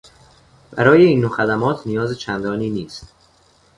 برای 0.71 1.05
این 1.05 1.19
نوع 1.21 1.29
خدمات 1.29 1.87
نیاز 1.87 2.19
چندانی 2.19 2.69
نیست. 2.69 3.13